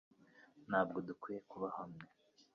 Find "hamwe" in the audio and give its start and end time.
1.77-2.05